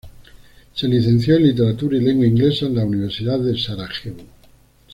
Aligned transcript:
Se 0.73 0.87
licenció 0.87 1.35
en 1.35 1.43
literatura 1.43 1.95
y 1.95 2.01
lengua 2.01 2.25
inglesa 2.25 2.65
en 2.65 2.75
la 2.75 2.83
Universidad 2.83 3.37
de 3.37 3.55
Sarajevo. 3.55 4.23